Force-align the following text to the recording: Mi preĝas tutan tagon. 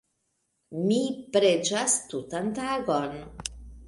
Mi 0.85 0.95
preĝas 1.35 1.97
tutan 2.13 2.49
tagon. 2.61 3.21